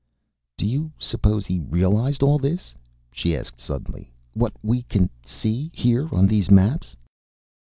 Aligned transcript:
"Do 0.57 0.65
you 0.65 0.91
suppose 0.97 1.45
he 1.45 1.59
realized 1.59 2.23
all 2.23 2.39
this?" 2.39 2.73
she 3.11 3.37
asked 3.37 3.59
suddenly. 3.59 4.11
"What 4.33 4.53
we 4.63 4.81
can 4.81 5.11
see, 5.23 5.69
here 5.75 6.09
on 6.11 6.25
these 6.25 6.49
maps?" 6.49 6.95